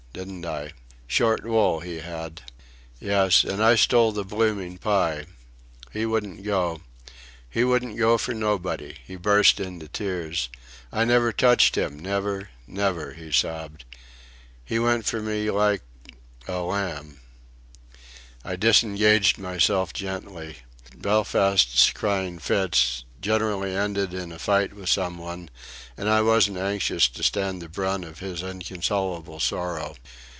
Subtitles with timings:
[0.13, 0.73] didn't I?
[1.07, 2.41] Short wool he had....
[2.99, 3.45] Yes.
[3.45, 5.23] And I stole the blooming pie....
[5.93, 6.81] He wouldn't go....
[7.49, 10.49] He wouldn't go for nobody." He burst into tears.
[10.91, 13.85] "I never touched him never never!" he sobbed.
[14.65, 15.81] "He went for me like...
[16.09, 16.19] like...
[16.49, 17.21] a lamb."
[18.43, 20.57] I disengaged myself gently.
[20.93, 25.47] Belfast's crying fits generally ended in a fight with some one,
[25.95, 29.95] and I wasn't anxious to stand the brunt of his inconsolable sorrow.